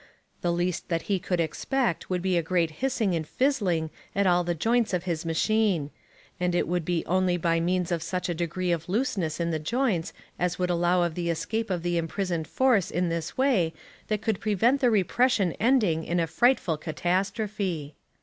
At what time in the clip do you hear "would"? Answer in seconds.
2.09-2.23, 6.67-6.83, 10.57-10.71